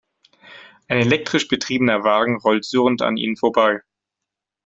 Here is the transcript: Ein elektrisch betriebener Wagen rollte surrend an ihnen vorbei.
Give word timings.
Ein 0.87 0.97
elektrisch 0.97 1.47
betriebener 1.47 2.03
Wagen 2.03 2.39
rollte 2.39 2.67
surrend 2.67 3.03
an 3.03 3.17
ihnen 3.17 3.37
vorbei. 3.37 3.83